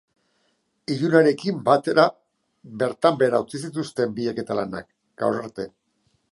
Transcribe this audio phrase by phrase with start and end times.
[0.95, 2.07] Ilunarekin batera
[2.85, 4.93] bertan behera utzi zituzten bilaketa lanak,
[5.25, 5.71] gaur arte.